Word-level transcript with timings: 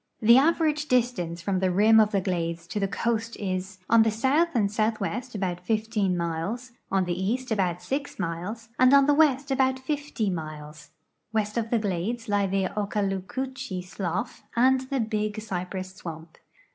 The 0.19 0.39
average 0.39 0.87
distance 0.87 1.43
from 1.43 1.59
the 1.59 1.69
rim 1.69 1.99
of 1.99 2.09
the 2.09 2.21
glades 2.21 2.65
to 2.69 2.79
the 2.79 2.87
coast 2.87 3.35
is: 3.37 3.77
on 3.87 4.01
the 4.01 4.09
south 4.09 4.47
and 4.55 4.71
southwest 4.71 5.35
about 5.35 5.59
15 5.59 6.17
miles, 6.17 6.71
on 6.91 7.05
the 7.05 7.13
east 7.13 7.51
about 7.51 7.83
6 7.83 8.17
miles, 8.17 8.69
and 8.79 8.95
on 8.95 9.05
the 9.05 9.13
west 9.13 9.51
about 9.51 9.77
50 9.77 10.31
miles. 10.31 10.89
West 11.31 11.55
of 11.55 11.69
the 11.69 11.77
glades 11.77 12.27
lie 12.27 12.47
the 12.47 12.65
Okaloocoochee 12.75 13.83
slough 13.85 14.41
and 14.55 14.81
the 14.89 14.99
Big 15.01 15.39
Cypress 15.39 15.93
swamp. 15.93 16.39